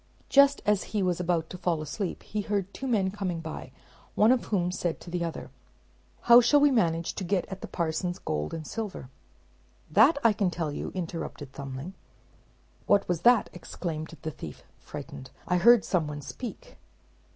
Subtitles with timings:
[0.29, 3.71] Just as he was about to fall asleep he heard two men coming by,
[4.15, 5.51] one of whom said to the other,
[6.21, 9.11] "How shall we manage to get at the parson's gold and silver?"
[9.91, 11.93] "That I can tell you," interrupted Thumbling.
[12.87, 15.29] "What was that?" exclaimed the thief, frightened.
[15.47, 16.77] "I heard some one speak."